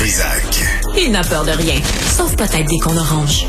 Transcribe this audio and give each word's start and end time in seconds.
Trisac. 0.00 0.64
Il 0.96 1.12
n'a 1.12 1.20
peur 1.20 1.44
de 1.44 1.50
rien, 1.50 1.78
sauf 1.84 2.34
peut-être 2.34 2.66
des 2.70 2.78
qu'on 2.78 2.96
orange. 2.96 3.44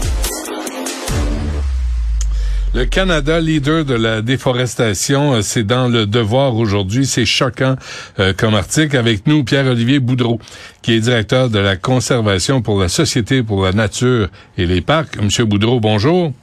Le 2.75 2.83
Canada, 2.83 3.39
leader 3.39 3.85
de 3.85 3.93
la 3.93 4.21
déforestation, 4.21 5.35
euh, 5.35 5.41
c'est 5.43 5.63
dans 5.63 5.87
le 5.87 6.05
devoir 6.05 6.57
aujourd'hui. 6.57 7.05
C'est 7.05 7.25
choquant 7.25 7.77
euh, 8.19 8.33
comme 8.37 8.53
article. 8.53 8.97
Avec 8.97 9.27
nous, 9.27 9.45
Pierre-Olivier 9.45 9.99
Boudreau, 9.99 10.41
qui 10.81 10.95
est 10.95 10.99
directeur 10.99 11.49
de 11.49 11.57
la 11.57 11.77
conservation 11.77 12.61
pour 12.61 12.81
la 12.81 12.89
Société 12.89 13.43
pour 13.43 13.63
la 13.63 13.71
nature 13.71 14.27
et 14.57 14.65
les 14.65 14.81
parcs. 14.81 15.21
Monsieur 15.21 15.45
Boudreau, 15.45 15.79
bonjour. 15.79 16.33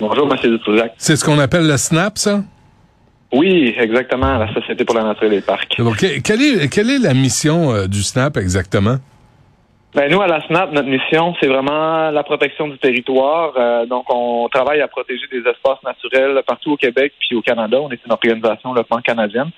Bonjour, 0.00 0.26
Monsieur 0.26 0.48
Dutrisac. 0.48 0.92
C'est 0.96 1.16
ce 1.16 1.24
qu'on 1.26 1.38
appelle 1.38 1.66
le 1.66 1.76
SNAP, 1.76 2.16
ça? 2.16 2.42
Oui, 3.30 3.74
exactement, 3.78 4.38
la 4.38 4.50
Société 4.54 4.86
pour 4.86 4.96
la 4.96 5.04
nature 5.04 5.24
et 5.24 5.36
les 5.36 5.42
parcs. 5.42 5.76
Donc, 5.76 5.98
quelle 5.98 6.40
est, 6.40 6.68
quelle 6.70 6.88
est 6.88 6.98
la 6.98 7.12
mission 7.12 7.74
euh, 7.74 7.86
du 7.86 8.02
SNAP 8.02 8.38
exactement? 8.38 8.96
Ben, 9.94 10.10
nous, 10.10 10.20
à 10.20 10.26
la 10.26 10.46
SNAP, 10.46 10.72
notre 10.72 10.88
mission, 10.88 11.34
c'est 11.40 11.46
vraiment 11.46 12.10
la 12.10 12.22
protection 12.22 12.68
du 12.68 12.76
territoire. 12.76 13.54
Euh, 13.56 13.86
donc, 13.86 14.04
on 14.12 14.46
travaille 14.52 14.82
à 14.82 14.88
protéger 14.88 15.26
des 15.32 15.38
espaces 15.38 15.82
naturels 15.82 16.42
partout 16.46 16.72
au 16.72 16.76
Québec 16.76 17.14
puis 17.18 17.34
au 17.34 17.40
Canada. 17.40 17.78
On 17.80 17.90
est 17.90 18.04
une 18.04 18.12
organisation 18.12 18.74
locale 18.74 19.00
canadienne. 19.02 19.50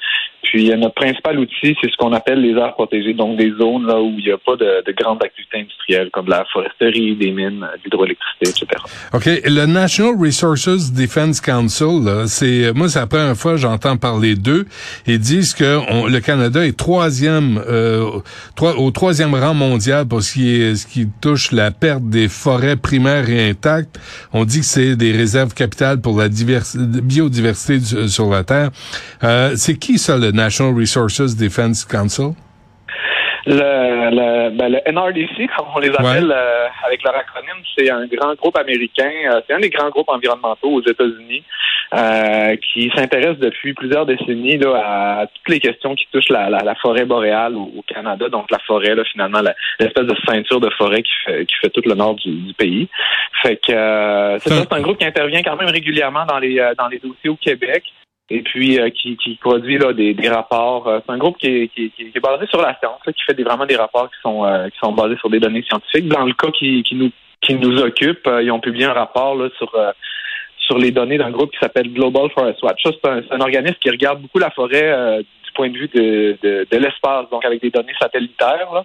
Puis 0.42 0.70
euh, 0.70 0.76
notre 0.76 0.94
principal 0.94 1.38
outil, 1.38 1.76
c'est 1.80 1.90
ce 1.90 1.96
qu'on 1.96 2.12
appelle 2.12 2.40
les 2.40 2.52
aires 2.58 2.74
protégées, 2.74 3.14
donc 3.14 3.36
des 3.36 3.50
zones 3.52 3.86
là 3.86 4.00
où 4.00 4.14
il 4.18 4.24
n'y 4.24 4.32
a 4.32 4.38
pas 4.38 4.56
de, 4.56 4.84
de 4.84 4.92
grandes 4.92 5.22
activités 5.22 5.58
industrielles 5.58 6.10
comme 6.12 6.28
la 6.28 6.44
foresterie, 6.52 7.16
des 7.16 7.30
mines, 7.30 7.66
l'hydroélectricité, 7.84 8.48
etc. 8.48 8.82
OK. 9.12 9.26
Le 9.44 9.66
National 9.66 10.14
Resources 10.18 10.92
Defense 10.92 11.40
Council, 11.40 12.26
c'est 12.26 12.72
moi, 12.74 12.88
c'est 12.88 13.00
la 13.00 13.06
première 13.06 13.36
fois 13.36 13.52
que 13.52 13.58
j'entends 13.58 13.96
parler 13.96 14.34
d'eux. 14.34 14.66
Ils 15.06 15.18
disent 15.18 15.54
que 15.54 16.08
le 16.08 16.20
Canada 16.20 16.66
est 16.66 16.76
troisième 16.76 17.62
euh, 17.68 18.20
au 18.60 18.90
troisième 18.90 19.34
rang 19.34 19.54
mondial 19.54 20.06
pour 20.06 20.22
ce 20.22 20.34
qui 20.34 20.54
est 20.54 20.74
ce 20.76 20.86
qui 20.86 21.06
touche 21.20 21.52
la 21.52 21.70
perte 21.70 22.04
des 22.08 22.28
forêts 22.28 22.76
primaires 22.76 23.28
et 23.28 23.50
intactes. 23.50 23.98
On 24.32 24.44
dit 24.44 24.60
que 24.60 24.66
c'est 24.66 24.96
des 24.96 25.12
réserves 25.12 25.54
capitales 25.54 26.00
pour 26.00 26.18
la 26.18 26.28
biodiversité 26.28 28.08
sur 28.08 28.30
la 28.30 28.44
Terre. 28.44 28.70
Euh, 29.22 29.52
c'est 29.56 29.76
qui 29.76 29.98
ça, 29.98 30.16
le 30.16 30.29
National 30.32 30.74
Resources 30.74 31.36
Defense 31.36 31.84
Council? 31.84 32.34
Le, 33.46 34.10
le, 34.10 34.50
ben, 34.50 34.68
le, 34.68 34.80
NRDC, 34.92 35.48
comme 35.56 35.66
on 35.74 35.78
les 35.78 35.90
appelle 35.90 36.30
euh, 36.30 36.66
avec 36.86 37.02
leur 37.02 37.16
acronyme, 37.16 37.62
c'est 37.76 37.90
un 37.90 38.06
grand 38.06 38.34
groupe 38.34 38.56
américain. 38.56 39.10
Euh, 39.26 39.40
c'est 39.46 39.54
un 39.54 39.60
des 39.60 39.70
grands 39.70 39.88
groupes 39.88 40.08
environnementaux 40.08 40.68
aux 40.68 40.82
États-Unis 40.82 41.42
euh, 41.94 42.56
qui 42.56 42.92
s'intéresse 42.94 43.38
depuis 43.38 43.72
plusieurs 43.72 44.04
décennies 44.04 44.58
là, 44.58 45.20
à 45.22 45.26
toutes 45.26 45.48
les 45.48 45.58
questions 45.58 45.94
qui 45.94 46.06
touchent 46.12 46.28
la, 46.28 46.50
la, 46.50 46.74
forêt 46.76 47.06
boréale 47.06 47.56
au, 47.56 47.82
Canada. 47.86 48.28
Donc 48.28 48.50
la 48.50 48.58
forêt, 48.60 48.94
là, 48.94 49.04
finalement, 49.10 49.40
l'espèce 49.78 50.06
de 50.06 50.16
ceinture 50.26 50.60
de 50.60 50.70
forêt 50.76 51.02
qui 51.02 51.12
fait, 51.24 51.46
qui 51.46 51.54
fait 51.62 51.70
tout 51.70 51.82
le 51.86 51.94
nord 51.94 52.16
du, 52.16 52.30
du 52.30 52.54
pays. 52.54 52.88
Fait 53.42 53.56
que 53.56 54.38
c'est 54.38 54.50
c'est 54.50 54.72
un 54.72 54.80
groupe 54.80 54.98
qui 54.98 55.06
intervient 55.06 55.42
quand 55.42 55.56
même 55.56 55.70
régulièrement 55.70 56.26
dans 56.26 56.38
les 56.38 56.62
dans 56.78 56.88
les 56.88 56.98
dossiers 56.98 57.30
au 57.30 57.36
Québec 57.36 57.84
et 58.30 58.42
puis 58.42 58.78
euh, 58.78 58.90
qui, 58.90 59.16
qui, 59.16 59.34
produit 59.36 59.78
là, 59.78 59.92
des, 59.92 60.14
des 60.14 60.28
rapports. 60.28 60.86
Euh, 60.86 61.00
c'est 61.04 61.12
un 61.12 61.18
groupe 61.18 61.36
qui 61.38 61.46
est, 61.46 61.68
qui, 61.68 61.90
qui 61.90 62.12
est, 62.14 62.20
basé 62.20 62.46
sur 62.46 62.62
la 62.62 62.76
science, 62.78 63.00
qui 63.04 63.22
fait 63.26 63.34
des, 63.34 63.42
vraiment 63.42 63.66
des 63.66 63.76
rapports 63.76 64.08
qui 64.08 64.20
sont 64.22 64.44
euh, 64.44 64.68
qui 64.68 64.78
sont 64.78 64.92
basés 64.92 65.16
sur 65.16 65.30
des 65.30 65.40
données 65.40 65.62
scientifiques. 65.62 66.08
Dans 66.08 66.24
le 66.24 66.32
cas 66.34 66.50
qui, 66.52 66.82
qui 66.82 66.94
nous 66.94 67.10
qui 67.40 67.54
nous 67.54 67.78
occupe, 67.80 68.28
ils 68.42 68.50
ont 68.50 68.60
publié 68.60 68.84
un 68.84 68.92
rapport 68.92 69.34
là, 69.34 69.48
sur 69.56 69.72
sur 70.58 70.78
les 70.78 70.92
données 70.92 71.18
d'un 71.18 71.30
groupe 71.30 71.50
qui 71.50 71.58
s'appelle 71.58 71.92
Global 71.92 72.30
Forest 72.30 72.62
Watch. 72.62 72.82
Ça, 72.82 72.90
c'est 72.92 73.10
un, 73.10 73.22
un, 73.30 73.40
organisme 73.40 73.76
qui 73.80 73.90
regarde 73.90 74.20
beaucoup 74.20 74.38
la 74.38 74.50
forêt 74.50 75.24
du 75.50 75.54
point 75.54 75.68
de 75.68 75.76
vue 75.76 75.88
de, 75.88 76.36
de, 76.42 76.66
de 76.70 76.76
l'espace, 76.76 77.26
donc 77.30 77.44
avec 77.44 77.60
des 77.60 77.70
données 77.70 77.94
satellitaires. 78.00 78.68
Là. 78.72 78.84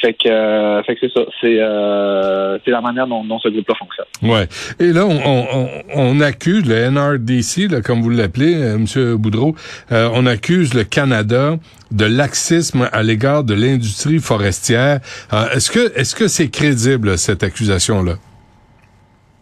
Fait 0.00 0.12
que, 0.12 0.28
euh, 0.28 0.82
que 0.82 0.92
c'est 1.00 1.12
ça. 1.12 1.20
C'est, 1.40 1.58
euh, 1.58 2.58
c'est 2.64 2.70
la 2.70 2.80
manière 2.80 3.06
dont, 3.06 3.24
dont 3.24 3.38
ce 3.38 3.48
groupe-là 3.48 3.74
fonctionne. 3.78 4.06
Ouais. 4.22 4.46
Et 4.78 4.92
là, 4.92 5.06
on, 5.06 5.18
on, 5.24 5.68
on 5.94 6.20
accuse 6.20 6.66
le 6.66 6.90
NRDC, 6.90 7.70
là, 7.70 7.80
comme 7.80 8.02
vous 8.02 8.10
l'appelez, 8.10 8.54
euh, 8.56 8.78
Monsieur 8.78 9.16
Boudreau, 9.16 9.54
euh, 9.92 10.10
on 10.12 10.26
accuse 10.26 10.74
le 10.74 10.84
Canada 10.84 11.56
de 11.90 12.04
laxisme 12.04 12.88
à 12.92 13.02
l'égard 13.02 13.44
de 13.44 13.54
l'industrie 13.54 14.18
forestière. 14.18 15.00
Euh, 15.32 15.48
est-ce 15.54 15.70
que, 15.70 15.98
est-ce 15.98 16.14
que 16.14 16.28
c'est 16.28 16.50
crédible 16.50 17.16
cette 17.16 17.42
accusation-là? 17.42 18.14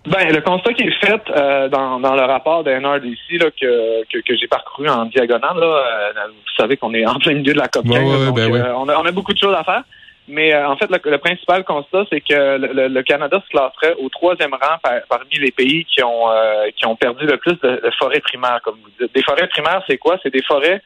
Ben, 0.06 0.32
le 0.32 0.40
constat 0.42 0.74
qui 0.74 0.82
est 0.82 1.04
fait 1.04 1.22
euh, 1.30 1.68
dans, 1.68 1.98
dans 1.98 2.14
le 2.14 2.22
rapport 2.22 2.62
de 2.62 2.70
NRDC 2.70 3.40
là, 3.40 3.50
que, 3.50 4.04
que, 4.04 4.18
que 4.18 4.36
j'ai 4.36 4.46
parcouru 4.46 4.88
en 4.88 5.06
diagonale, 5.06 5.56
là, 5.56 5.66
euh, 5.66 6.26
vous 6.28 6.54
savez 6.58 6.76
qu'on 6.76 6.92
est 6.92 7.06
en 7.06 7.14
plein 7.14 7.34
milieu 7.34 7.54
de 7.54 7.58
la 7.58 7.68
COP15, 7.68 8.26
donc 8.26 8.36
ben 8.36 8.74
on, 8.76 8.88
a, 8.88 8.98
on 8.98 9.04
a 9.06 9.12
beaucoup 9.12 9.32
de 9.32 9.38
choses 9.38 9.54
à 9.54 9.64
faire. 9.64 9.82
Mais 10.26 10.54
euh, 10.54 10.68
en 10.68 10.76
fait, 10.76 10.88
le, 10.90 11.18
principal 11.18 11.64
constat, 11.64 12.04
c'est 12.10 12.20
que 12.20 12.56
le, 12.58 13.02
Canada 13.02 13.42
se 13.44 13.50
classerait 13.50 13.94
au 14.02 14.08
troisième 14.08 14.54
rang 14.54 14.78
parmi 15.08 15.34
les 15.38 15.50
pays 15.50 15.84
qui 15.84 16.02
ont 16.02 16.30
euh, 16.30 16.70
qui 16.76 16.86
ont 16.86 16.96
perdu 16.96 17.26
le 17.26 17.36
plus 17.36 17.58
de, 17.60 17.80
forêts 17.98 18.20
primaires, 18.20 18.60
comme 18.64 18.76
vous 18.82 18.90
dites. 18.98 19.14
Des 19.14 19.22
forêts 19.22 19.48
primaires, 19.48 19.82
c'est 19.86 19.98
quoi? 19.98 20.18
C'est 20.22 20.32
des 20.32 20.42
forêts 20.42 20.80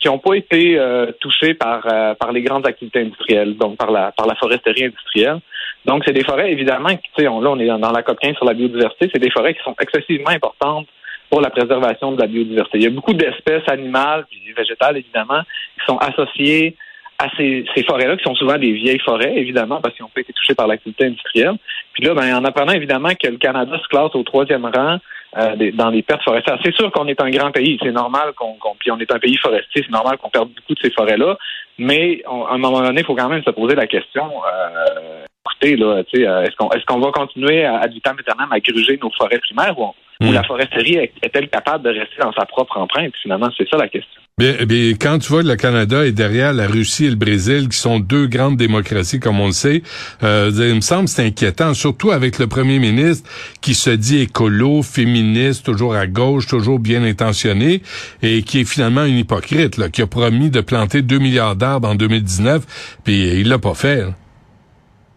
qui 0.00 0.08
n'ont 0.08 0.18
pas 0.18 0.34
été 0.34 0.76
euh, 0.78 1.12
touchées 1.20 1.54
par 1.54 1.82
par 2.18 2.32
les 2.32 2.42
grandes 2.42 2.66
activités 2.66 3.00
industrielles, 3.00 3.56
donc 3.56 3.76
par 3.76 3.92
la 3.92 4.10
par 4.10 4.26
la 4.26 4.34
foresterie 4.34 4.86
industrielle. 4.86 5.38
Donc, 5.84 6.02
c'est 6.04 6.12
des 6.12 6.24
forêts, 6.24 6.52
évidemment, 6.52 6.90
sais, 7.16 7.28
on, 7.28 7.40
là, 7.40 7.50
on 7.50 7.58
est 7.58 7.66
dans 7.66 7.92
la 7.92 8.02
COP 8.02 8.18
15 8.20 8.36
sur 8.36 8.44
la 8.44 8.54
biodiversité, 8.54 9.08
c'est 9.12 9.20
des 9.20 9.30
forêts 9.30 9.54
qui 9.54 9.62
sont 9.62 9.74
excessivement 9.80 10.30
importantes 10.30 10.86
pour 11.30 11.40
la 11.40 11.50
préservation 11.50 12.12
de 12.12 12.20
la 12.20 12.26
biodiversité. 12.26 12.78
Il 12.78 12.84
y 12.84 12.86
a 12.86 12.90
beaucoup 12.90 13.14
d'espèces 13.14 13.68
animales 13.68 14.26
et 14.32 14.52
végétales, 14.52 14.96
évidemment, 14.98 15.42
qui 15.78 15.86
sont 15.86 15.96
associées 15.98 16.76
à 17.18 17.28
ces, 17.36 17.64
forêts-là, 17.86 18.16
qui 18.16 18.24
sont 18.24 18.34
souvent 18.34 18.56
des 18.56 18.72
vieilles 18.72 19.00
forêts, 19.00 19.36
évidemment, 19.36 19.80
parce 19.80 19.94
qu'ils 19.94 20.06
pas 20.06 20.22
été 20.22 20.32
touchés 20.32 20.54
par 20.54 20.66
l'activité 20.66 21.04
industrielle. 21.04 21.54
Puis 21.92 22.02
là, 22.02 22.14
ben, 22.14 22.34
en 22.34 22.44
apprenant 22.44 22.72
évidemment 22.72 23.10
que 23.10 23.28
le 23.28 23.36
Canada 23.36 23.78
se 23.80 23.88
classe 23.88 24.14
au 24.14 24.22
troisième 24.22 24.64
rang 24.64 24.98
euh, 25.36 25.70
dans 25.74 25.90
les 25.90 26.02
pertes 26.02 26.22
forestières, 26.22 26.58
c'est 26.64 26.74
sûr 26.74 26.90
qu'on 26.90 27.06
est 27.06 27.20
un 27.20 27.30
grand 27.30 27.52
pays, 27.52 27.78
c'est 27.82 27.92
normal 27.92 28.32
qu'on, 28.36 28.56
puis 28.78 28.90
on 28.90 28.98
est 28.98 29.12
un 29.12 29.18
pays 29.18 29.36
forestier, 29.36 29.82
c'est 29.84 29.92
normal 29.92 30.18
qu'on 30.18 30.30
perde 30.30 30.48
beaucoup 30.48 30.74
de 30.74 30.80
ces 30.82 30.90
forêts-là, 30.90 31.36
mais 31.78 32.22
à 32.26 32.54
un 32.54 32.58
moment 32.58 32.80
donné, 32.82 33.02
il 33.02 33.06
faut 33.06 33.14
quand 33.14 33.28
même 33.28 33.44
se 33.44 33.50
poser 33.50 33.76
la 33.76 33.86
question. 33.86 34.24
Euh, 34.24 35.24
écoutez, 35.46 35.76
là, 35.76 36.02
euh, 36.14 36.42
est-ce 36.42 36.56
qu'on 36.56 36.70
est-ce 36.70 36.84
qu'on 36.84 36.98
va 36.98 37.12
continuer 37.12 37.64
à, 37.64 37.76
à 37.76 37.86
vitam 37.86 38.16
aeternam 38.18 38.50
à 38.50 38.60
gruger 38.60 38.98
nos 39.00 39.10
forêts 39.10 39.38
primaires 39.38 39.78
ou, 39.78 39.94
ou 40.20 40.26
hmm. 40.26 40.34
la 40.34 40.42
foresterie 40.42 40.96
est-elle 40.96 41.48
capable 41.48 41.84
de 41.84 41.98
rester 41.98 42.20
dans 42.20 42.32
sa 42.32 42.44
propre 42.46 42.78
empreinte? 42.78 43.14
Finalement, 43.22 43.50
c'est 43.56 43.68
ça 43.68 43.76
la 43.76 43.88
question. 43.88 44.20
Bien, 44.40 44.54
bien, 44.64 44.94
quand 44.98 45.18
tu 45.18 45.28
vois 45.28 45.42
le 45.42 45.54
Canada 45.54 46.06
est 46.06 46.12
derrière 46.12 46.54
la 46.54 46.66
Russie 46.66 47.04
et 47.04 47.10
le 47.10 47.16
Brésil, 47.16 47.68
qui 47.68 47.76
sont 47.76 48.00
deux 48.00 48.26
grandes 48.26 48.56
démocraties, 48.56 49.20
comme 49.20 49.38
on 49.38 49.48
le 49.48 49.52
sait, 49.52 49.82
euh, 50.22 50.50
il 50.56 50.76
me 50.76 50.80
semble 50.80 51.08
c'est 51.08 51.26
inquiétant, 51.26 51.74
surtout 51.74 52.10
avec 52.10 52.38
le 52.38 52.46
premier 52.46 52.78
ministre 52.78 53.28
qui 53.60 53.74
se 53.74 53.90
dit 53.90 54.22
écolo, 54.22 54.80
féministe, 54.82 55.66
toujours 55.66 55.94
à 55.94 56.06
gauche, 56.06 56.46
toujours 56.46 56.78
bien 56.78 57.04
intentionné, 57.04 57.82
et 58.22 58.40
qui 58.40 58.60
est 58.60 58.64
finalement 58.64 59.04
une 59.04 59.18
hypocrite, 59.18 59.76
là, 59.76 59.90
qui 59.90 60.00
a 60.00 60.06
promis 60.06 60.48
de 60.48 60.62
planter 60.62 61.02
2 61.02 61.18
milliards 61.18 61.56
d'arbres 61.56 61.90
en 61.90 61.94
2019, 61.94 62.98
puis 63.04 63.40
il 63.40 63.48
l'a 63.50 63.58
pas 63.58 63.74
fait. 63.74 64.04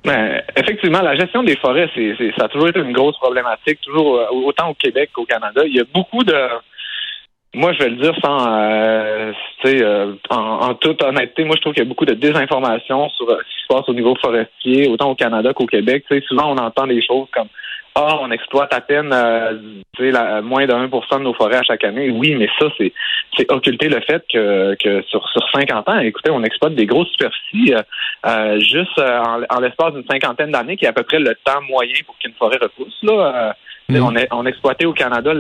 Ben, 0.04 0.42
effectivement, 0.58 1.02
la 1.02 1.16
gestion 1.16 1.44
des 1.44 1.56
forêts, 1.56 1.90
c'est, 1.96 2.14
ça 2.38 2.48
a 2.48 2.48
toujours 2.50 2.68
été 2.68 2.82
une 2.82 2.92
grosse 2.92 3.18
problématique, 3.20 3.80
toujours 3.80 4.18
euh, 4.18 4.26
autant 4.46 4.72
au 4.72 4.74
Québec 4.74 5.12
qu'au 5.14 5.24
Canada. 5.24 5.62
Il 5.66 5.74
y 5.74 5.80
a 5.80 5.86
beaucoup 5.94 6.26
de 6.26 6.36
moi, 7.54 7.72
je 7.74 7.80
vais 7.80 7.90
le 7.90 7.98
dire 7.98 8.14
sans, 8.24 8.48
euh, 8.48 9.32
euh, 9.66 10.14
en, 10.30 10.38
en, 10.38 10.74
toute 10.76 11.04
honnêteté, 11.04 11.44
moi, 11.44 11.56
je 11.56 11.62
trouve 11.62 11.74
qu'il 11.74 11.84
y 11.84 11.86
a 11.86 11.90
beaucoup 11.90 12.06
de 12.06 12.16
désinformation 12.16 13.10
sur 13.10 13.30
euh, 13.30 13.38
ce 13.38 13.44
qui 13.44 13.62
se 13.62 13.68
passe 13.68 13.88
au 13.88 13.94
niveau 13.94 14.16
forestier, 14.20 14.88
autant 14.88 15.12
au 15.12 15.16
Canada 15.16 15.54
qu'au 15.54 15.68
Québec. 15.68 16.04
sais, 16.10 16.22
souvent, 16.28 16.52
on 16.52 16.58
entend 16.58 16.88
des 16.88 17.02
choses 17.02 17.28
comme 17.32 17.50
ah, 17.96 18.18
on 18.22 18.32
exploite 18.32 18.74
à 18.74 18.82
peine 18.82 19.12
euh, 19.14 19.82
la, 20.00 20.42
moins 20.42 20.66
de 20.66 20.74
1% 20.74 21.20
de 21.20 21.24
nos 21.24 21.34
forêts 21.34 21.58
à 21.58 21.64
chaque 21.64 21.84
année. 21.84 22.10
Oui, 22.10 22.36
mais 22.36 22.50
ça, 22.60 22.68
c'est, 22.78 22.92
c'est 23.38 23.52
occulter 23.52 23.88
le 23.88 24.00
fait 24.02 24.24
que, 24.32 24.76
que 24.76 25.04
sur, 25.04 25.28
sur 25.30 25.48
50 25.54 25.90
ans, 25.90 26.00
écoutez, 26.00 26.32
on 26.32 26.44
exploite 26.44 26.76
des 26.76 26.86
grosses 26.86 27.10
superficies 27.10 27.76
euh, 28.26 28.60
juste 28.60 29.00
en, 29.00 29.42
en 29.48 29.60
l'espace 29.60 29.94
d'une 29.94 30.06
cinquantaine 30.10 30.52
d'années, 30.52 30.76
qui 30.76 30.86
est 30.86 30.90
à 30.90 30.94
peu 30.94 31.04
près 31.04 31.20
le 31.20 31.36
temps 31.44 31.62
moyen 31.70 31.96
pour 32.06 32.18
qu'une 32.18 32.34
forêt 32.34 32.58
repousse. 32.62 32.98
Là. 33.04 33.56
Mm. 33.90 34.02
On, 34.02 34.16
est, 34.16 34.28
on 34.32 34.46
exploitait 34.46 34.86
au 34.86 34.94
Canada 34.94 35.34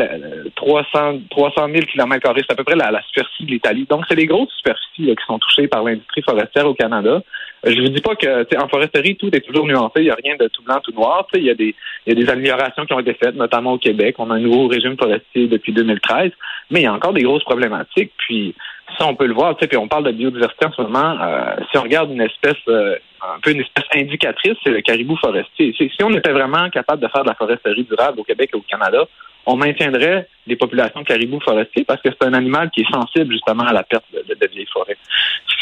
300, 0.55 1.19
300 1.29 1.67
000 1.69 1.85
km 1.85 2.33
c'est 2.35 2.51
à 2.51 2.55
peu 2.55 2.63
près 2.63 2.75
la, 2.75 2.91
la 2.91 3.01
superficie 3.03 3.45
de 3.45 3.51
l'Italie. 3.51 3.87
Donc, 3.89 4.03
c'est 4.07 4.15
les 4.15 4.25
grosses 4.25 4.51
superficies 4.57 5.15
qui 5.15 5.25
sont 5.25 5.39
touchées 5.39 5.67
par 5.67 5.83
l'industrie 5.83 6.21
forestière 6.23 6.67
au 6.67 6.73
Canada. 6.73 7.21
Je 7.65 7.81
vous 7.81 7.89
dis 7.89 8.01
pas 8.01 8.15
que 8.15 8.61
en 8.61 8.67
foresterie, 8.67 9.15
tout 9.15 9.33
est 9.33 9.39
toujours 9.39 9.65
nuancé, 9.65 9.93
il 9.97 10.03
n'y 10.03 10.09
a 10.09 10.17
rien 10.21 10.35
de 10.37 10.47
tout 10.47 10.63
blanc, 10.63 10.79
tout 10.83 10.91
noir. 10.91 11.25
Il 11.33 11.43
y, 11.43 11.49
a 11.49 11.55
des, 11.55 11.73
y 12.05 12.11
a 12.11 12.15
des 12.15 12.29
améliorations 12.29 12.85
qui 12.85 12.93
ont 12.93 12.99
été 12.99 13.13
faites, 13.13 13.35
notamment 13.35 13.73
au 13.73 13.77
Québec. 13.77 14.15
On 14.19 14.29
a 14.31 14.35
un 14.35 14.39
nouveau 14.39 14.67
régime 14.67 14.97
forestier 14.97 15.47
depuis 15.47 15.71
2013, 15.71 16.31
mais 16.71 16.81
il 16.81 16.83
y 16.83 16.87
a 16.87 16.93
encore 16.93 17.13
des 17.13 17.23
grosses 17.23 17.43
problématiques. 17.43 18.11
Puis 18.17 18.53
ça, 18.97 19.07
on 19.07 19.15
peut 19.15 19.27
le 19.27 19.33
voir, 19.33 19.55
puis 19.55 19.77
on 19.77 19.87
parle 19.87 20.03
de 20.03 20.11
biodiversité 20.11 20.65
en 20.65 20.71
ce 20.73 20.81
moment. 20.81 21.17
Euh, 21.21 21.55
si 21.71 21.77
on 21.77 21.83
regarde 21.83 22.11
une 22.11 22.21
espèce, 22.21 22.57
euh, 22.67 22.97
un 23.21 23.39
peu 23.41 23.51
une 23.51 23.61
espèce 23.61 23.85
indicatrice, 23.95 24.57
c'est 24.63 24.71
le 24.71 24.81
caribou 24.81 25.15
forestier. 25.15 25.73
Si 25.77 26.03
on 26.03 26.13
était 26.13 26.33
vraiment 26.33 26.69
capable 26.69 27.01
de 27.01 27.07
faire 27.07 27.23
de 27.23 27.29
la 27.29 27.35
foresterie 27.35 27.83
durable 27.83 28.19
au 28.19 28.23
Québec 28.23 28.49
et 28.53 28.57
au 28.57 28.61
Canada, 28.61 29.05
on 29.45 29.57
maintiendrait 29.57 30.27
des 30.47 30.55
populations 30.55 31.01
de 31.01 31.05
caribous 31.05 31.39
forestiers 31.41 31.83
parce 31.83 32.01
que 32.01 32.09
c'est 32.09 32.27
un 32.27 32.33
animal 32.33 32.69
qui 32.71 32.81
est 32.81 32.91
sensible 32.91 33.31
justement 33.33 33.63
à 33.63 33.73
la 33.73 33.83
perte 33.83 34.05
de, 34.11 34.47
vieilles 34.47 34.67
forêts. 34.71 34.97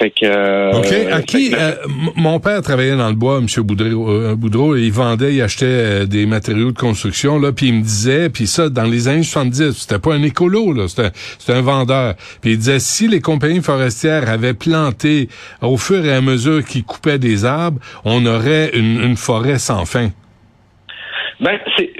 Fait 0.01 0.09
que. 0.09 0.25
Euh, 0.25 0.71
OK. 0.71 0.91
À 1.11 1.21
qui 1.21 1.53
euh, 1.53 1.73
mon 2.15 2.39
père 2.39 2.63
travaillait 2.63 2.95
dans 2.95 3.09
le 3.09 3.15
bois, 3.15 3.37
M. 3.37 3.45
Boudreau, 3.63 4.09
euh, 4.09 4.35
Boudreau, 4.35 4.75
et 4.75 4.81
il 4.81 4.91
vendait, 4.91 5.35
il 5.35 5.41
achetait 5.43 6.07
des 6.07 6.25
matériaux 6.25 6.71
de 6.71 6.77
construction, 6.77 7.37
là, 7.37 7.51
puis 7.51 7.67
il 7.67 7.75
me 7.75 7.83
disait, 7.83 8.29
puis 8.29 8.47
ça, 8.47 8.69
dans 8.69 8.85
les 8.85 9.07
années 9.07 9.21
70, 9.21 9.73
c'était 9.73 9.99
pas 9.99 10.15
un 10.15 10.23
écolo, 10.23 10.73
là, 10.73 10.87
c'était, 10.87 11.11
c'était 11.37 11.53
un 11.53 11.61
vendeur. 11.61 12.15
Puis 12.41 12.53
il 12.53 12.57
disait, 12.57 12.79
si 12.79 13.07
les 13.07 13.21
compagnies 13.21 13.61
forestières 13.61 14.27
avaient 14.27 14.55
planté 14.55 15.29
au 15.61 15.77
fur 15.77 16.03
et 16.03 16.13
à 16.13 16.21
mesure 16.21 16.65
qu'ils 16.65 16.83
coupaient 16.83 17.19
des 17.19 17.45
arbres, 17.45 17.79
on 18.03 18.25
aurait 18.25 18.71
une, 18.73 18.99
une 19.03 19.17
forêt 19.17 19.59
sans 19.59 19.85
fin. 19.85 20.09
Ben, 21.41 21.59
c'est, 21.75 21.91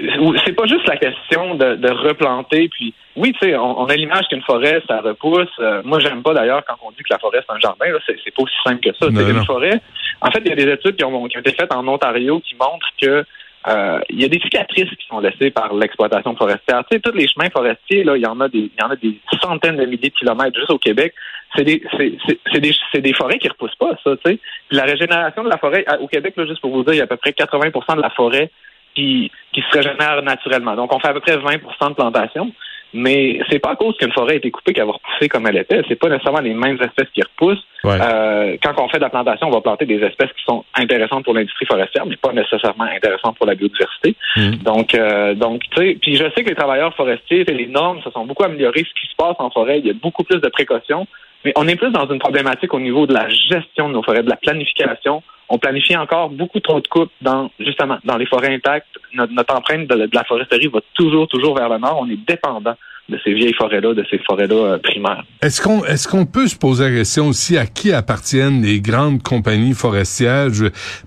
c'est 0.44 0.52
pas 0.52 0.66
juste 0.66 0.86
la 0.86 0.96
question 0.96 1.56
de, 1.56 1.74
de 1.74 1.90
replanter, 1.90 2.68
puis 2.68 2.94
oui, 3.16 3.32
tu 3.32 3.40
sais, 3.40 3.56
on, 3.56 3.84
a 3.86 3.94
l'image 3.96 4.28
qu'une 4.28 4.42
forêt, 4.42 4.80
ça 4.88 5.00
repousse. 5.00 5.50
Euh, 5.58 5.82
moi, 5.84 5.98
j'aime 5.98 6.22
pas 6.22 6.32
d'ailleurs 6.32 6.64
quand 6.64 6.76
on 6.80 6.92
dit 6.92 7.02
que 7.02 7.10
la 7.12 7.18
forêt, 7.18 7.40
c'est 7.44 7.52
un 7.52 7.58
jardin. 7.58 7.86
C'est, 8.06 8.16
c'est 8.24 8.32
pas 8.32 8.42
aussi 8.42 8.54
simple 8.64 8.80
que 8.80 8.96
ça. 8.96 9.08
C'est 9.12 9.30
une 9.30 9.44
forêt. 9.44 9.80
En 10.20 10.30
fait, 10.30 10.40
il 10.44 10.48
y 10.48 10.52
a 10.52 10.54
des 10.54 10.70
études 10.70 10.94
qui 10.94 11.04
ont, 11.04 11.26
qui 11.26 11.36
ont 11.36 11.40
été 11.40 11.52
faites 11.52 11.74
en 11.74 11.86
Ontario 11.88 12.40
qui 12.40 12.54
montrent 12.54 12.88
que 13.00 13.24
euh, 13.66 14.00
il 14.10 14.22
y 14.22 14.24
a 14.24 14.28
des 14.28 14.40
cicatrices 14.40 14.90
qui 14.90 15.06
sont 15.08 15.18
laissées 15.18 15.50
par 15.50 15.74
l'exploitation 15.74 16.36
forestière. 16.36 16.84
Tu 16.88 16.96
sais, 16.96 17.00
tous 17.00 17.16
les 17.16 17.26
chemins 17.26 17.50
forestiers, 17.50 18.04
là, 18.04 18.16
il 18.16 18.22
y 18.22 18.26
en 18.26 18.40
a 18.40 18.48
des, 18.48 18.70
il 18.76 18.80
y 18.80 18.84
en 18.84 18.90
a 18.90 18.96
des 18.96 19.18
centaines 19.42 19.76
de 19.76 19.84
milliers 19.84 20.10
de 20.10 20.14
kilomètres 20.14 20.56
juste 20.56 20.70
au 20.70 20.78
Québec. 20.78 21.14
C'est 21.56 21.64
des, 21.64 21.82
c'est, 21.96 22.16
c'est, 22.52 22.60
des, 22.60 22.72
c'est 22.92 23.00
des 23.02 23.12
forêts 23.12 23.38
qui 23.38 23.48
repoussent 23.48 23.74
pas, 23.74 23.90
ça, 24.02 24.16
tu 24.24 24.32
sais. 24.32 24.38
la 24.70 24.84
régénération 24.84 25.44
de 25.44 25.50
la 25.50 25.58
forêt, 25.58 25.84
au 26.00 26.06
Québec, 26.06 26.34
là, 26.36 26.46
juste 26.46 26.60
pour 26.60 26.70
vous 26.70 26.82
dire, 26.84 26.94
il 26.94 26.98
y 26.98 27.00
a 27.00 27.04
à 27.04 27.08
peu 27.08 27.18
près 27.18 27.32
80 27.32 27.70
de 27.96 28.00
la 28.00 28.10
forêt 28.10 28.50
qui, 28.94 29.30
qui 29.52 29.62
se 29.62 29.76
régénère 29.76 30.22
naturellement. 30.22 30.74
Donc, 30.74 30.94
on 30.94 31.00
fait 31.00 31.08
à 31.08 31.14
peu 31.14 31.20
près 31.20 31.36
20% 31.36 31.88
de 31.90 31.94
plantation. 31.94 32.52
Mais 32.94 33.40
c'est 33.50 33.58
pas 33.58 33.70
à 33.70 33.76
cause 33.76 33.96
qu'une 33.96 34.12
forêt 34.12 34.34
a 34.34 34.36
été 34.36 34.50
coupée 34.50 34.74
qu'elle 34.74 34.84
va 34.84 34.92
repousser 34.92 35.28
comme 35.28 35.46
elle 35.46 35.56
était. 35.56 35.82
C'est 35.88 35.96
pas 35.96 36.10
nécessairement 36.10 36.40
les 36.40 36.52
mêmes 36.52 36.76
espèces 36.82 37.08
qui 37.14 37.22
repoussent. 37.22 37.64
Euh, 37.86 38.56
quand 38.62 38.74
on 38.78 38.88
fait 38.88 38.98
de 38.98 39.02
la 39.02 39.08
plantation, 39.08 39.48
on 39.48 39.50
va 39.50 39.60
planter 39.60 39.86
des 39.86 40.00
espèces 40.02 40.30
qui 40.36 40.44
sont 40.44 40.64
intéressantes 40.74 41.24
pour 41.24 41.32
l'industrie 41.32 41.66
forestière, 41.66 42.04
mais 42.06 42.16
pas 42.16 42.32
nécessairement 42.32 42.84
intéressantes 42.84 43.36
pour 43.38 43.46
la 43.46 43.54
biodiversité. 43.54 44.14
Mm. 44.36 44.50
Donc, 44.56 44.94
euh, 44.94 45.34
donc, 45.34 45.62
tu 45.70 45.82
sais, 45.82 45.98
puis 46.00 46.16
je 46.16 46.24
sais 46.34 46.44
que 46.44 46.50
les 46.50 46.54
travailleurs 46.54 46.94
forestiers, 46.94 47.44
les 47.44 47.66
normes 47.66 48.02
se 48.02 48.10
sont 48.10 48.26
beaucoup 48.26 48.44
améliorées. 48.44 48.84
Ce 48.86 49.00
qui 49.00 49.08
se 49.10 49.16
passe 49.16 49.36
en 49.38 49.50
forêt, 49.50 49.78
il 49.78 49.86
y 49.86 49.90
a 49.90 49.94
beaucoup 49.94 50.22
plus 50.22 50.40
de 50.40 50.48
précautions. 50.48 51.06
Mais 51.44 51.52
on 51.56 51.66
est 51.68 51.76
plus 51.76 51.90
dans 51.90 52.06
une 52.08 52.18
problématique 52.18 52.72
au 52.72 52.80
niveau 52.80 53.06
de 53.06 53.14
la 53.14 53.28
gestion 53.28 53.88
de 53.88 53.94
nos 53.94 54.02
forêts, 54.02 54.22
de 54.22 54.30
la 54.30 54.36
planification. 54.36 55.22
On 55.48 55.58
planifie 55.58 55.96
encore 55.96 56.30
beaucoup 56.30 56.60
trop 56.60 56.80
de 56.80 56.88
coupes 56.88 57.12
dans, 57.20 57.50
justement, 57.58 57.98
dans 58.04 58.16
les 58.16 58.26
forêts 58.26 58.54
intactes. 58.54 58.86
Notre, 59.14 59.54
empreinte 59.54 59.86
de, 59.88 60.06
de, 60.06 60.14
la 60.14 60.24
foresterie 60.24 60.68
va 60.68 60.80
toujours, 60.94 61.28
toujours 61.28 61.56
vers 61.56 61.68
le 61.68 61.78
nord. 61.78 61.98
On 62.00 62.08
est 62.08 62.16
dépendant 62.26 62.76
de 63.12 63.20
ces 63.24 63.32
vieilles 63.32 63.54
forêts-là, 63.54 63.94
de 63.94 64.04
ces 64.10 64.18
forêts-là 64.18 64.54
euh, 64.54 64.78
primaires. 64.78 65.24
Est-ce 65.42 65.62
qu'on 65.62 65.84
est-ce 65.84 66.08
qu'on 66.08 66.26
peut 66.26 66.48
se 66.48 66.56
poser 66.56 66.84
la 66.84 66.96
question 66.96 67.28
aussi 67.28 67.56
à 67.56 67.66
qui 67.66 67.92
appartiennent 67.92 68.62
les 68.62 68.80
grandes 68.80 69.22
compagnies 69.22 69.74
forestières? 69.74 70.48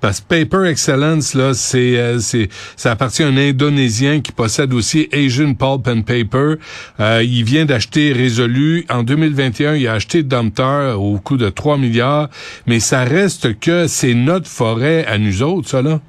Parce 0.01 0.21
que 0.21 0.27
Paper 0.27 0.69
Excellence 0.69 1.33
là, 1.33 1.53
c'est 1.53 1.97
euh, 1.97 2.19
c'est 2.19 2.47
ça 2.77 2.91
appartient 2.91 3.23
à 3.23 3.27
un 3.27 3.37
Indonésien 3.37 4.21
qui 4.21 4.31
possède 4.31 4.73
aussi 4.73 5.09
Asian 5.11 5.53
Pulp 5.53 5.87
and 5.87 6.03
Paper. 6.03 6.55
Euh, 6.99 7.23
il 7.23 7.43
vient 7.43 7.65
d'acheter 7.65 8.13
Résolu 8.13 8.85
en 8.89 9.03
2021. 9.03 9.75
Il 9.75 9.87
a 9.87 9.93
acheté 9.93 10.23
Dumpter 10.23 10.95
au 10.97 11.17
coût 11.19 11.37
de 11.37 11.49
3 11.49 11.77
milliards, 11.77 12.29
mais 12.67 12.79
ça 12.79 13.03
reste 13.03 13.59
que 13.59 13.87
c'est 13.87 14.13
notre 14.13 14.47
forêt 14.47 15.05
à 15.05 15.17
nous 15.17 15.43
autres, 15.43 15.67
ça 15.67 15.81
là. 15.81 15.99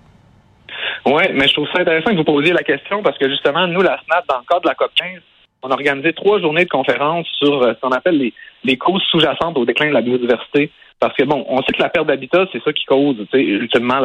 Oui, 1.06 1.22
mais 1.34 1.46
je 1.46 1.54
trouve 1.54 1.68
ça 1.72 1.80
intéressant 1.80 2.10
que 2.10 2.16
vous 2.16 2.24
posiez 2.24 2.52
la 2.52 2.64
question 2.64 3.00
parce 3.00 3.16
que 3.16 3.28
justement, 3.28 3.68
nous, 3.68 3.80
la 3.80 3.96
SNAP, 4.04 4.26
dans 4.28 4.38
le 4.38 4.44
cadre 4.48 4.62
de 4.62 4.68
la 4.68 4.74
COP 4.74 4.90
15, 4.96 5.22
on 5.62 5.70
a 5.70 5.74
organisé 5.74 6.12
trois 6.12 6.40
journées 6.40 6.64
de 6.64 6.70
conférences 6.70 7.26
sur 7.38 7.62
euh, 7.62 7.74
ce 7.74 7.80
qu'on 7.80 7.90
appelle 7.90 8.32
les, 8.64 8.76
causes 8.76 9.02
sous-jacentes 9.10 9.56
au 9.56 9.64
déclin 9.64 9.88
de 9.88 9.94
la 9.94 10.02
biodiversité. 10.02 10.70
Parce 11.00 11.14
que 11.14 11.24
bon, 11.24 11.44
on 11.48 11.62
sait 11.62 11.72
que 11.72 11.82
la 11.82 11.90
perte 11.90 12.06
d'habitat, 12.06 12.46
c'est 12.52 12.62
ça 12.62 12.72
qui 12.72 12.84
cause 12.86 13.16
ultimement 13.34 14.00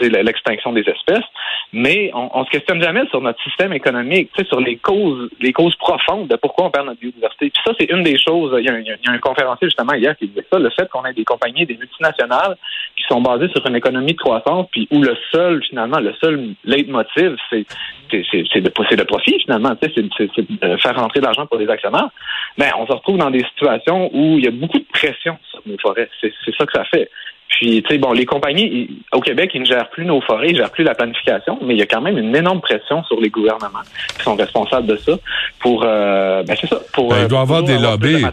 l'extinction 0.00 0.72
des 0.72 0.80
espèces, 0.80 1.24
mais 1.72 2.10
on, 2.14 2.28
on 2.34 2.44
se 2.44 2.50
questionne 2.50 2.82
jamais 2.82 3.06
sur 3.08 3.20
notre 3.20 3.42
système 3.42 3.72
économique, 3.72 4.30
sur 4.46 4.60
les 4.60 4.76
causes, 4.76 5.30
les 5.40 5.52
causes 5.52 5.74
profondes 5.76 6.28
de 6.28 6.36
pourquoi 6.36 6.66
on 6.66 6.70
perd 6.70 6.86
notre 6.86 7.00
biodiversité. 7.00 7.50
Puis 7.50 7.62
ça, 7.64 7.72
c'est 7.78 7.90
une 7.90 8.02
des 8.02 8.18
choses. 8.18 8.54
Il 8.58 8.64
y, 8.64 8.68
a 8.68 8.74
un, 8.74 8.80
il 8.80 8.86
y, 8.86 9.08
a 9.08 9.12
un, 9.12 9.18
conférencier 9.18 9.68
justement 9.68 9.94
hier 9.94 10.16
qui 10.16 10.28
disait 10.28 10.46
ça, 10.52 10.58
le 10.58 10.70
fait 10.70 10.88
qu'on 10.90 11.04
ait 11.04 11.14
des 11.14 11.24
compagnies, 11.24 11.64
des 11.64 11.76
multinationales 11.76 12.56
qui 12.96 13.04
sont 13.04 13.22
basées 13.22 13.48
sur 13.48 13.66
une 13.66 13.76
économie 13.76 14.12
de 14.12 14.18
croissance, 14.18 14.66
puis 14.70 14.86
où 14.90 15.02
le 15.02 15.16
seul, 15.30 15.62
finalement, 15.64 15.98
le 15.98 16.14
seul 16.20 16.54
leitmotiv, 16.64 17.36
c'est 17.50 17.66
c'est 18.10 18.60
de, 18.60 18.60
de 18.60 19.04
profit 19.04 19.40
finalement, 19.40 19.74
c'est 19.80 19.96
de 19.96 20.76
faire 20.76 20.96
rentrer 20.96 21.20
de 21.20 21.24
l'argent 21.24 21.46
pour 21.46 21.58
les 21.58 21.68
actionnaires. 21.68 22.10
Mais 22.58 22.70
on 22.78 22.86
se 22.86 22.92
retrouve 22.92 23.16
dans 23.16 23.30
des 23.30 23.44
situations 23.44 24.10
où 24.12 24.38
il 24.38 24.44
y 24.44 24.48
a 24.48 24.50
beaucoup 24.50 24.78
de 24.78 24.84
pression 24.92 25.38
sur 25.50 25.62
nos 25.64 25.78
forêts. 25.78 26.10
C'est 26.20 26.32
ça 26.58 26.66
que 26.66 26.72
ça 26.74 26.84
fait. 26.84 27.08
Puis, 27.48 27.82
tu 27.82 27.88
sais, 27.88 27.98
bon, 27.98 28.12
les 28.12 28.24
compagnies 28.24 28.88
au 29.12 29.20
Québec, 29.20 29.50
ils 29.54 29.60
ne 29.60 29.66
gèrent 29.66 29.90
plus 29.90 30.04
nos 30.04 30.20
forêts, 30.20 30.48
ils 30.48 30.54
ne 30.54 30.58
gèrent 30.58 30.70
plus 30.70 30.84
la 30.84 30.94
planification, 30.94 31.58
mais 31.62 31.74
il 31.74 31.78
y 31.78 31.82
a 31.82 31.86
quand 31.86 32.00
même 32.00 32.18
une 32.18 32.34
énorme 32.34 32.60
pression 32.60 33.04
sur 33.04 33.20
les 33.20 33.28
gouvernements 33.28 33.82
qui 34.16 34.22
sont 34.22 34.34
responsables 34.34 34.86
de 34.86 34.96
ça. 34.96 35.12
Pour, 35.60 35.84
euh, 35.84 36.42
ben 36.42 36.56
c'est 36.58 36.66
ça. 36.66 36.80
Pour, 36.92 37.10
ben, 37.10 37.22
il 37.22 37.28
doit 37.28 37.40
y 37.40 37.42
avoir 37.42 37.62
des 37.62 37.78
lobbies. 37.78 38.24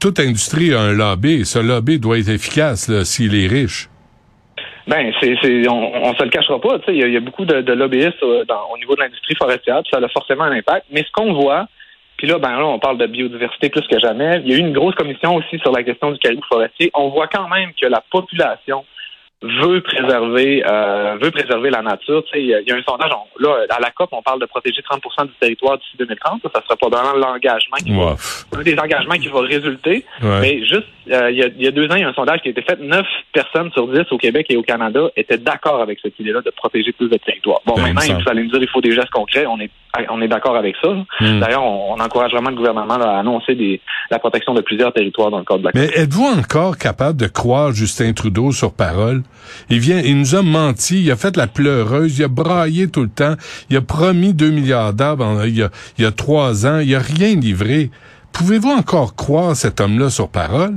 Toute 0.00 0.18
industrie 0.20 0.72
a 0.74 0.80
un 0.80 0.92
lobby. 0.92 1.44
Ce 1.44 1.58
lobby 1.58 1.98
doit 1.98 2.18
être 2.18 2.30
efficace 2.30 2.90
s'il 3.04 3.34
est 3.34 3.46
riche. 3.46 3.88
Ben, 4.86 5.12
c'est, 5.20 5.36
c'est, 5.42 5.68
on, 5.68 5.94
on 6.04 6.14
se 6.14 6.22
le 6.22 6.30
cachera 6.30 6.60
pas. 6.60 6.78
Il 6.88 6.96
y, 6.96 7.02
a, 7.02 7.08
y 7.08 7.16
a 7.16 7.20
beaucoup 7.20 7.44
de, 7.44 7.60
de 7.60 7.72
lobbyistes 7.72 8.22
euh, 8.22 8.44
dans, 8.44 8.70
au 8.72 8.78
niveau 8.78 8.94
de 8.94 9.00
l'industrie 9.00 9.34
forestière, 9.36 9.82
ça 9.90 9.98
a 9.98 10.08
forcément 10.08 10.44
un 10.44 10.52
impact. 10.52 10.86
Mais 10.92 11.02
ce 11.02 11.10
qu'on 11.12 11.34
voit, 11.34 11.66
puis 12.16 12.26
là, 12.26 12.38
ben 12.38 12.58
là, 12.58 12.66
on 12.66 12.78
parle 12.78 12.98
de 12.98 13.06
biodiversité 13.06 13.68
plus 13.68 13.86
que 13.86 13.98
jamais. 13.98 14.40
Il 14.44 14.50
y 14.50 14.54
a 14.54 14.56
eu 14.56 14.60
une 14.60 14.72
grosse 14.72 14.94
commission 14.94 15.34
aussi 15.34 15.58
sur 15.58 15.72
la 15.72 15.82
question 15.82 16.10
du 16.10 16.18
caribou 16.18 16.42
forestier. 16.48 16.90
On 16.94 17.08
voit 17.08 17.28
quand 17.28 17.48
même 17.48 17.72
que 17.80 17.86
la 17.86 18.02
population 18.10 18.84
veut 19.42 19.82
préserver 19.82 20.64
euh, 20.66 21.16
veut 21.20 21.30
préserver 21.30 21.70
la 21.70 21.82
nature. 21.82 22.24
Tu 22.24 22.30
sais, 22.32 22.42
il 22.42 22.48
y, 22.48 22.72
a 22.72 22.74
un 22.74 22.82
sondage, 22.82 23.10
là, 23.38 23.66
à 23.68 23.80
la 23.80 23.90
COP, 23.90 24.08
on 24.12 24.22
parle 24.22 24.40
de 24.40 24.46
protéger 24.46 24.80
30% 24.80 25.26
du 25.26 25.32
territoire 25.38 25.76
d'ici 25.76 25.96
2030. 25.98 26.42
Ça, 26.42 26.50
ça 26.54 26.62
sera 26.62 26.76
probablement 26.76 27.14
l'engagement 27.14 27.76
qui 27.76 27.94
va, 27.94 28.16
un 28.58 28.62
des 28.62 28.78
engagements 28.78 29.16
qui 29.16 29.28
va 29.28 29.40
résulter. 29.40 30.04
Mais 30.22 30.60
juste, 30.60 30.86
euh, 31.10 31.30
il, 31.30 31.36
y 31.36 31.42
a, 31.42 31.48
y 31.48 31.66
a, 31.66 31.70
deux 31.70 31.86
ans, 31.90 31.96
il 31.96 32.00
y 32.00 32.04
a 32.04 32.08
un 32.08 32.14
sondage 32.14 32.40
qui 32.40 32.48
a 32.48 32.50
été 32.52 32.62
fait. 32.62 32.80
Neuf 32.80 33.06
personnes 33.32 33.70
sur 33.72 33.88
dix 33.88 34.10
au 34.10 34.18
Québec 34.18 34.46
et 34.48 34.56
au 34.56 34.62
Canada 34.62 35.08
étaient 35.16 35.38
d'accord 35.38 35.82
avec 35.82 35.98
cette 36.00 36.18
idée-là 36.18 36.40
de 36.40 36.50
protéger 36.50 36.92
plus 36.92 37.08
de 37.08 37.16
territoire. 37.18 37.60
Bon, 37.66 37.74
ben, 37.74 37.92
maintenant, 37.92 38.18
vous 38.18 38.30
allez 38.30 38.42
me 38.42 38.48
dire, 38.48 38.62
il 38.62 38.68
faut 38.68 38.80
des 38.80 38.92
gestes 38.92 39.10
concrets. 39.10 39.46
On 39.46 39.60
est 39.60 39.70
on 40.10 40.20
est 40.20 40.28
d'accord 40.28 40.56
avec 40.56 40.76
ça. 40.82 40.90
Hmm. 41.20 41.40
D'ailleurs, 41.40 41.64
on, 41.64 41.96
encourage 41.98 42.32
vraiment 42.32 42.50
le 42.50 42.56
gouvernement 42.56 42.94
à 42.94 43.18
annoncer 43.18 43.54
des, 43.54 43.80
la 44.10 44.18
protection 44.18 44.54
de 44.54 44.60
plusieurs 44.60 44.92
territoires 44.92 45.30
dans 45.30 45.38
le 45.38 45.44
cadre 45.44 45.60
de 45.60 45.64
la 45.64 45.70
Mais 45.74 45.88
êtes-vous 45.94 46.26
encore 46.38 46.76
capable 46.76 47.18
de 47.18 47.26
croire 47.26 47.72
Justin 47.72 48.12
Trudeau 48.12 48.52
sur 48.52 48.72
parole? 48.74 49.22
Il 49.70 49.80
vient, 49.80 49.98
il 49.98 50.18
nous 50.18 50.34
a 50.34 50.42
menti, 50.42 51.02
il 51.02 51.10
a 51.10 51.16
fait 51.16 51.36
la 51.36 51.46
pleureuse, 51.46 52.18
il 52.18 52.24
a 52.24 52.28
braillé 52.28 52.88
tout 52.90 53.02
le 53.02 53.08
temps, 53.08 53.34
il 53.70 53.76
a 53.76 53.80
promis 53.80 54.34
2 54.34 54.50
milliards 54.50 54.92
d'arbres 54.92 55.44
il, 55.46 55.56
y 55.56 56.04
a, 56.04 56.10
trois 56.12 56.66
ans, 56.66 56.78
il 56.78 56.94
a 56.94 56.98
rien 56.98 57.34
livré. 57.34 57.90
Pouvez-vous 58.32 58.70
encore 58.70 59.16
croire 59.16 59.56
cet 59.56 59.80
homme-là 59.80 60.10
sur 60.10 60.28
parole? 60.28 60.74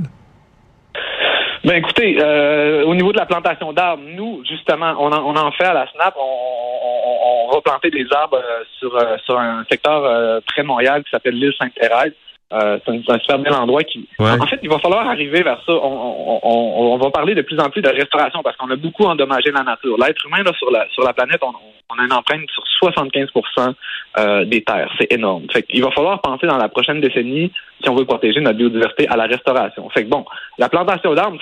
Ben 1.62 1.74
écoutez, 1.74 2.16
euh, 2.18 2.84
au 2.84 2.94
niveau 2.94 3.12
de 3.12 3.18
la 3.18 3.26
plantation 3.26 3.72
d'arbres, 3.74 4.02
nous, 4.06 4.42
justement, 4.48 4.94
on 4.98 5.12
en, 5.12 5.36
en 5.36 5.52
fait 5.52 5.64
à 5.64 5.74
la 5.74 5.86
SNAP, 5.88 6.14
on, 6.18 7.48
on, 7.48 7.52
va 7.52 7.60
planter 7.60 7.90
des 7.90 8.06
arbres 8.12 8.38
euh, 8.38 8.64
sur, 8.78 8.96
euh, 8.96 9.18
sur 9.24 9.38
un 9.38 9.64
secteur 9.70 10.40
près 10.46 10.62
de 10.62 10.66
Montréal 10.66 11.04
qui 11.04 11.10
s'appelle 11.10 11.34
l'île 11.34 11.52
Sainte-Thérèse. 11.60 12.14
Euh, 12.52 12.78
c'est 12.84 12.92
un, 12.92 13.18
super 13.20 13.38
bel 13.38 13.52
endroit 13.52 13.84
qui. 13.84 14.08
En 14.18 14.46
fait, 14.46 14.58
il 14.62 14.68
va 14.68 14.78
falloir 14.80 15.08
arriver 15.08 15.42
vers 15.42 15.62
ça. 15.64 15.72
On, 15.72 16.40
on, 16.42 16.94
on, 16.94 16.98
va 16.98 17.10
parler 17.10 17.36
de 17.36 17.42
plus 17.42 17.60
en 17.60 17.70
plus 17.70 17.80
de 17.80 17.88
restauration 17.88 18.42
parce 18.42 18.56
qu'on 18.56 18.70
a 18.70 18.76
beaucoup 18.76 19.04
endommagé 19.04 19.52
la 19.52 19.62
nature. 19.62 19.96
L'être 19.98 20.26
humain 20.26 20.42
là, 20.42 20.52
sur 20.58 20.70
la 20.72 20.88
sur 20.90 21.04
la 21.04 21.12
planète, 21.12 21.40
on, 21.42 21.52
on 21.90 21.98
a 22.00 22.04
une 22.04 22.12
empreinte 22.12 22.48
sur 22.50 22.90
75% 22.90 23.74
euh, 24.18 24.44
des 24.44 24.62
terres. 24.62 24.92
C'est 24.98 25.12
énorme. 25.12 25.46
Fait 25.52 25.64
il 25.70 25.82
va 25.82 25.92
falloir 25.92 26.20
penser 26.20 26.48
dans 26.48 26.56
la 26.56 26.68
prochaine 26.68 27.00
décennie 27.00 27.52
si 27.82 27.88
on 27.88 27.94
veut 27.94 28.04
protéger 28.04 28.40
notre 28.40 28.58
biodiversité 28.58 29.08
à 29.08 29.16
la 29.16 29.26
restauration. 29.26 29.88
Fait 29.90 30.04
que 30.04 30.08
bon, 30.08 30.24
la 30.58 30.68
plantation 30.68 31.14
d'arbres, 31.14 31.38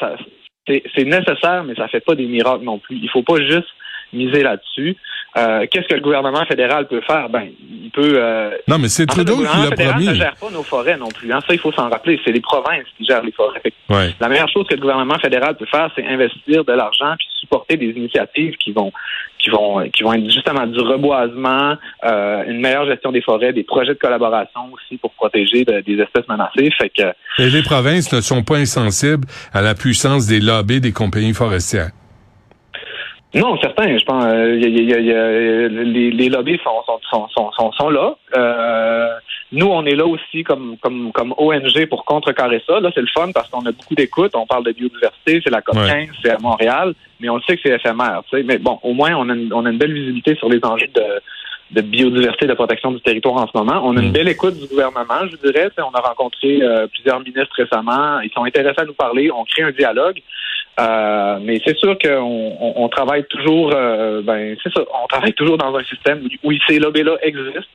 c'est 0.67 1.05
nécessaire, 1.05 1.65
mais 1.65 1.75
ça 1.75 1.89
fait 1.89 2.05
pas 2.05 2.15
des 2.15 2.27
miracles 2.27 2.65
non 2.65 2.79
plus. 2.79 2.97
Il 2.97 3.09
faut 3.09 3.23
pas 3.23 3.37
juste 3.37 3.69
miser 4.13 4.43
là-dessus. 4.43 4.97
Euh, 5.37 5.67
qu'est-ce 5.71 5.87
que 5.87 5.95
le 5.95 6.01
gouvernement 6.01 6.45
fédéral 6.47 6.89
peut 6.89 7.03
faire? 7.07 7.29
Ben, 7.29 7.49
il 7.61 7.91
peut. 7.91 8.15
Euh, 8.17 8.51
non, 8.67 8.79
mais 8.79 8.89
c'est 8.89 9.07
Trudeau 9.07 9.37
qui 9.37 9.43
l'a 9.43 9.71
promis. 9.71 10.07
ne 10.09 10.15
gère 10.15 10.37
pas 10.37 10.51
nos 10.51 10.63
forêts 10.63 10.97
non 10.97 11.09
plus. 11.09 11.33
Hein. 11.33 11.41
Ça, 11.47 11.55
il 11.55 11.61
faut 11.61 11.73
s'en 11.73 11.89
rappeler. 11.89 12.19
C'est 12.25 12.33
les 12.33 12.41
provinces 12.41 12.87
qui 12.97 13.05
gèrent 13.05 13.23
les 13.23 13.33
forêts. 13.33 13.63
La 14.21 14.29
meilleure 14.29 14.49
chose 14.49 14.67
que 14.67 14.75
le 14.75 14.81
gouvernement 14.81 15.19
fédéral 15.19 15.57
peut 15.57 15.67
faire, 15.71 15.91
c'est 15.95 16.07
investir 16.07 16.65
de 16.65 16.73
l'argent 16.73 17.15
puis 17.19 17.29
supporter 17.41 17.77
des 17.77 17.91
initiatives 17.91 18.57
qui 18.57 18.73
vont 18.73 18.93
qui 19.39 19.51
vont 19.51 19.89
qui 19.91 20.03
vont 20.03 20.15
être 20.15 20.25
justement 20.25 20.67
du 20.67 20.81
reboisement, 20.81 21.77
euh, 22.05 22.45
une 22.47 22.61
meilleure 22.61 22.87
gestion 22.87 23.13
des 23.13 23.23
forêts, 23.23 23.53
des 23.53 23.65
projets 23.65 23.95
de 23.95 23.99
collaboration 23.99 24.73
aussi 24.73 24.97
pour 24.97 25.13
protéger 25.13 25.65
des 25.65 25.99
espèces 26.01 26.27
menacées. 26.29 26.71
Fait 26.79 26.91
que 26.91 27.43
Et 27.43 27.51
les 27.51 27.63
provinces 27.63 28.13
ne 28.13 28.21
sont 28.21 28.43
pas 28.43 28.57
insensibles 28.57 29.27
à 29.53 29.61
la 29.61 29.75
puissance 29.75 30.27
des 30.27 30.41
lobbies 30.41 30.81
des 30.81 30.93
compagnies 30.93 31.35
forestières. 31.35 31.91
Non, 33.35 33.59
certains. 33.61 33.99
Je 33.99 34.05
pense 34.05 34.25
euh, 34.25 34.55
les, 34.55 36.11
les 36.11 36.29
lobbies 36.29 36.59
sont, 36.65 36.83
sont, 36.87 37.29
sont, 37.29 37.51
sont, 37.53 37.73
sont 37.73 37.91
là. 37.91 38.17
Euh, 38.37 39.09
nous, 39.53 39.67
on 39.67 39.85
est 39.85 39.95
là 39.95 40.07
aussi 40.07 40.45
comme, 40.45 40.77
comme, 40.81 41.13
comme 41.13 41.35
ONG 41.37 41.87
pour 41.89 42.05
contrecarrer 42.05 42.63
ça. 42.67 42.81
Là, 42.81 42.91
c'est 42.95 43.01
le 43.01 43.07
fun 43.07 43.31
parce 43.33 43.49
qu'on 43.51 43.65
a 43.67 43.73
beaucoup 43.73 43.95
d'écoute. 43.95 44.33
On 44.35 44.47
parle 44.47 44.65
de 44.65 44.73
biodiversité, 44.73 45.41
c'est 45.45 45.51
la 45.51 45.61
COP 45.61 45.77
15, 45.77 46.09
c'est 46.23 46.31
à 46.31 46.39
Montréal, 46.39 46.95
mais 47.21 47.29
on 47.29 47.37
le 47.37 47.43
sait 47.43 47.57
que 47.57 47.63
c'est 47.65 47.75
éphémère. 47.75 48.23
Mais 48.33 48.59
bon, 48.59 48.79
au 48.83 48.93
moins, 48.95 49.15
on 49.17 49.29
a, 49.29 49.35
une, 49.35 49.53
on 49.53 49.65
a 49.67 49.71
une 49.71 49.79
belle 49.79 49.93
visibilité 49.93 50.35
sur 50.35 50.49
les 50.49 50.61
enjeux 50.63 50.89
de, 50.95 51.03
de 51.71 51.81
biodiversité, 51.83 52.47
de 52.47 52.55
protection 52.55 52.93
du 52.93 53.01
territoire 53.01 53.37
en 53.37 53.47
ce 53.47 53.57
moment. 53.57 53.81
On 53.85 53.97
a 53.97 54.01
une 54.01 54.09
mm. 54.09 54.13
belle 54.13 54.29
écoute 54.29 54.59
du 54.59 54.67
gouvernement, 54.67 55.27
je 55.31 55.37
dirais. 55.37 55.71
On 55.79 55.97
a 55.97 56.01
rencontré 56.01 56.61
euh, 56.63 56.87
plusieurs 56.87 57.21
ministres 57.21 57.55
récemment. 57.57 58.21
Ils 58.21 58.31
sont 58.33 58.45
intéressés 58.45 58.81
à 58.81 58.85
nous 58.85 58.95
parler. 58.95 59.31
On 59.31 59.45
crée 59.45 59.63
un 59.63 59.73
dialogue. 59.73 60.21
Euh, 60.79 61.39
mais 61.43 61.61
c'est 61.65 61.77
sûr 61.77 61.97
qu'on 61.99 62.75
on, 62.77 62.89
travaille 62.89 63.25
toujours, 63.25 63.73
euh, 63.75 64.23
ben 64.23 64.57
c'est 64.63 64.73
ça, 64.73 64.81
on 65.03 65.07
travaille 65.09 65.33
toujours 65.33 65.59
dans 65.59 65.75
un 65.75 65.83
système 65.85 66.23
où 66.45 66.53
ces 66.69 66.79
lobbies-là 66.79 67.17
existent. 67.23 67.67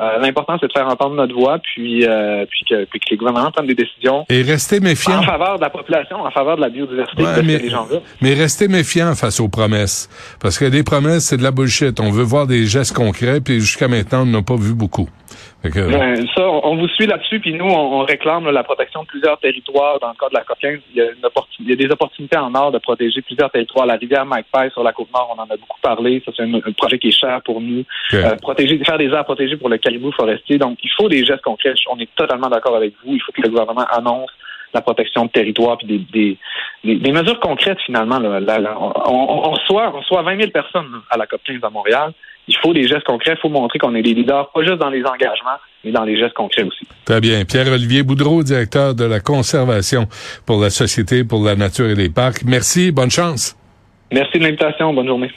Euh, 0.00 0.18
l'important, 0.20 0.56
c'est 0.60 0.68
de 0.68 0.72
faire 0.72 0.86
entendre 0.86 1.16
notre 1.16 1.34
voix, 1.34 1.58
puis, 1.58 2.06
euh, 2.06 2.46
puis, 2.48 2.64
que, 2.68 2.84
puis, 2.84 3.00
que, 3.00 3.06
les 3.10 3.16
gouvernements 3.16 3.50
prennent 3.50 3.66
des 3.66 3.74
décisions. 3.74 4.24
Et 4.28 4.42
rester 4.42 4.78
méfiant. 4.78 5.18
En 5.18 5.22
faveur 5.22 5.56
de 5.56 5.60
la 5.60 5.70
population, 5.70 6.20
en 6.20 6.30
faveur 6.30 6.54
de 6.54 6.60
la 6.60 6.68
biodiversité 6.68 7.24
ouais, 7.24 7.42
mais, 7.42 7.58
les 7.58 7.68
gens 7.68 7.88
Mais 8.20 8.34
rester 8.34 8.68
méfiant 8.68 9.12
face 9.16 9.40
aux 9.40 9.48
promesses. 9.48 10.08
Parce 10.40 10.56
que 10.56 10.66
des 10.66 10.84
promesses, 10.84 11.24
c'est 11.24 11.36
de 11.36 11.42
la 11.42 11.50
bullshit. 11.50 11.98
On 11.98 12.10
veut 12.10 12.22
voir 12.22 12.46
des 12.46 12.66
gestes 12.66 12.94
concrets, 12.94 13.40
puis 13.40 13.58
jusqu'à 13.58 13.88
maintenant, 13.88 14.22
on 14.22 14.26
n'a 14.26 14.42
pas 14.42 14.56
vu 14.56 14.72
beaucoup. 14.72 15.08
Ben, 15.64 16.26
ça, 16.36 16.48
on, 16.48 16.76
vous 16.76 16.86
suit 16.88 17.06
là-dessus, 17.06 17.40
puis 17.40 17.52
nous, 17.52 17.66
on, 17.66 18.04
réclame 18.04 18.48
la 18.48 18.62
protection 18.62 19.02
de 19.02 19.08
plusieurs 19.08 19.38
territoires. 19.40 19.98
Dans 19.98 20.10
le 20.10 20.14
cas 20.14 20.28
de 20.28 20.34
la 20.34 20.44
15, 20.44 20.80
il 20.90 20.96
y, 20.96 21.00
a 21.00 21.06
il 21.58 21.68
y 21.68 21.72
a 21.72 21.76
des 21.76 21.90
opportunités 21.90 22.38
en 22.38 22.54
or 22.54 22.70
de 22.70 22.78
protéger 22.78 23.20
plusieurs 23.22 23.50
territoires. 23.50 23.84
La 23.84 23.96
rivière 23.96 24.24
Magpie 24.24 24.70
sur 24.72 24.84
la 24.84 24.92
côte 24.92 25.12
nord, 25.12 25.34
on 25.36 25.40
en 25.40 25.46
a 25.46 25.56
beaucoup 25.56 25.80
parlé. 25.82 26.22
Ça, 26.24 26.32
c'est 26.36 26.44
un, 26.44 26.72
projet 26.76 26.98
qui 26.98 27.08
est 27.08 27.18
cher 27.18 27.42
pour 27.44 27.60
nous. 27.60 27.84
Euh, 28.14 28.36
protéger, 28.36 28.78
faire 28.84 28.98
des 28.98 29.08
aires 29.08 29.24
protégées 29.24 29.56
pour 29.56 29.68
le 29.68 29.78
caribou 29.78 30.12
forestier. 30.12 30.58
Donc, 30.58 30.78
il 30.82 30.90
faut 30.96 31.08
des 31.08 31.24
gestes 31.24 31.42
concrets. 31.42 31.74
On 31.90 31.98
est 31.98 32.14
totalement 32.14 32.48
d'accord 32.48 32.76
avec 32.76 32.94
vous. 33.04 33.14
Il 33.14 33.20
faut 33.20 33.32
que 33.32 33.42
le 33.42 33.48
gouvernement 33.48 33.86
annonce 33.90 34.30
la 34.74 34.80
protection 34.80 35.24
de 35.24 35.30
territoire, 35.30 35.78
puis 35.78 35.86
des, 35.86 35.98
des, 35.98 36.38
des, 36.84 37.12
mesures 37.12 37.40
concrètes 37.40 37.78
finalement. 37.84 38.18
Là, 38.18 38.74
on, 38.78 39.50
reçoit, 39.50 39.92
on 39.94 39.98
reçoit 39.98 40.22
20 40.22 40.38
000 40.38 40.50
personnes 40.50 41.00
à 41.10 41.16
la 41.16 41.26
COP 41.26 41.40
15 41.44 41.58
à 41.62 41.70
Montréal 41.70 42.12
il 42.48 42.56
faut 42.56 42.72
des 42.72 42.88
gestes 42.88 43.04
concrets. 43.04 43.34
Il 43.36 43.40
faut 43.40 43.50
montrer 43.50 43.78
qu'on 43.78 43.94
est 43.94 44.02
des 44.02 44.14
leaders, 44.14 44.50
pas 44.50 44.62
juste 44.62 44.78
dans 44.78 44.90
les 44.90 45.04
engagements, 45.04 45.58
mais 45.84 45.92
dans 45.92 46.04
les 46.04 46.18
gestes 46.18 46.34
concrets 46.34 46.62
aussi. 46.62 46.86
Très 47.04 47.20
bien. 47.20 47.44
Pierre-Olivier 47.44 48.02
Boudreau, 48.02 48.42
directeur 48.42 48.94
de 48.94 49.04
la 49.04 49.20
conservation 49.20 50.06
pour 50.46 50.60
la 50.60 50.70
société, 50.70 51.24
pour 51.24 51.44
la 51.44 51.54
nature 51.54 51.86
et 51.86 51.94
les 51.94 52.08
parcs. 52.08 52.42
Merci. 52.44 52.90
Bonne 52.90 53.10
chance. 53.10 53.56
Merci 54.10 54.38
de 54.38 54.44
l'invitation. 54.44 54.92
Bonne 54.92 55.06
journée. 55.06 55.30